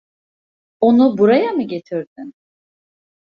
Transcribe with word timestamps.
Onu 0.79 1.17
buraya 1.17 1.51
mı 1.51 1.63
getirdin? 1.67 2.33